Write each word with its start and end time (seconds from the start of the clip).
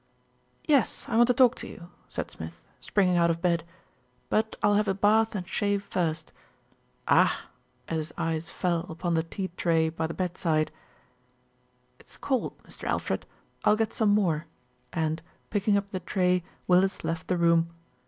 "Yes, 0.65 1.05
I 1.07 1.15
want 1.15 1.27
to 1.27 1.33
talk 1.35 1.53
to 1.57 1.67
you," 1.67 1.91
said 2.07 2.31
Smith, 2.31 2.59
springing 2.79 3.17
out 3.17 3.29
of 3.29 3.39
bed; 3.39 3.63
"but 4.29 4.55
I'll 4.63 4.73
have 4.73 4.87
a 4.87 4.95
bath 4.95 5.35
and 5.35 5.47
shave 5.47 5.83
first. 5.83 6.31
Ah!" 7.07 7.41
as 7.87 7.97
his 7.97 8.13
eyes 8.17 8.49
fell 8.49 8.79
upon 8.89 9.13
the 9.13 9.21
tea 9.21 9.51
tray 9.57 9.89
by 9.89 10.07
the 10.07 10.15
bedside. 10.15 10.71
"It's 11.99 12.17
cold, 12.17 12.57
Mr. 12.63 12.85
Alfred, 12.85 13.27
I'll 13.63 13.75
get 13.75 13.93
some 13.93 14.09
more," 14.09 14.47
and, 14.91 15.21
picking 15.51 15.77
up 15.77 15.91
the 15.91 15.99
tray, 15.99 16.43
Willis 16.67 17.03
left 17.03 17.27
the 17.27 17.37
room. 17.37 17.69